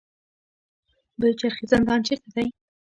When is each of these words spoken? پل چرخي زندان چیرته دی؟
پل 1.19 1.31
چرخي 1.39 1.65
زندان 1.71 1.99
چیرته 2.07 2.29
دی؟ 2.35 2.45